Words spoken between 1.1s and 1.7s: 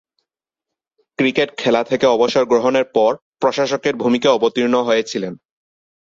cricket